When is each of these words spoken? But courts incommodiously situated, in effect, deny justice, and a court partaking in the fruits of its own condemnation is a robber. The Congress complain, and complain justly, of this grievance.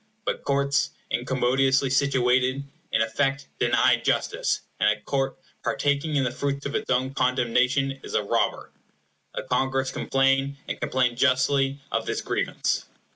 But 0.25 0.43
courts 0.43 0.89
incommodiously 1.11 1.91
situated, 1.91 2.63
in 2.91 3.03
effect, 3.03 3.45
deny 3.59 3.97
justice, 3.97 4.61
and 4.79 4.89
a 4.89 4.99
court 4.99 5.37
partaking 5.63 6.15
in 6.15 6.23
the 6.23 6.31
fruits 6.31 6.65
of 6.65 6.73
its 6.73 6.89
own 6.89 7.13
condemnation 7.13 7.99
is 8.01 8.15
a 8.15 8.23
robber. 8.23 8.71
The 9.35 9.43
Congress 9.43 9.91
complain, 9.91 10.57
and 10.67 10.81
complain 10.81 11.15
justly, 11.15 11.81
of 11.91 12.07
this 12.07 12.21
grievance. 12.21 12.87